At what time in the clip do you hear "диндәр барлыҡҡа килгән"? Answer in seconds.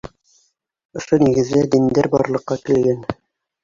1.77-3.11